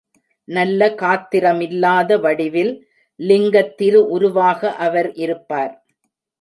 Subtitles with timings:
[0.47, 2.73] நல்ல காத்திரமில்லாத வடிவில்
[3.19, 5.73] லிங்கத் திருஉருவாக அவர் இருப்பார்.